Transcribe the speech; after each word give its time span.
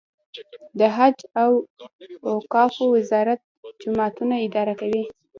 د 0.79 0.81
حج 0.95 1.17
او 1.41 1.51
اوقافو 2.33 2.83
وزارت 2.95 3.39
جوماتونه 3.81 4.35
اداره 4.45 4.73
کوي 4.81 5.03